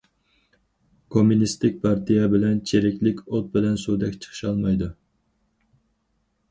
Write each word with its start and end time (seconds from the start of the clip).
كوممۇنىستىك 1.15 1.77
پارتىيە 1.83 2.25
بىلەن 2.33 2.57
چىرىكلىك 2.71 3.23
ئوت 3.27 3.53
بىلەن 3.59 3.79
سۇدەك 3.85 4.19
چىقىشالمايدۇ. 4.25 4.91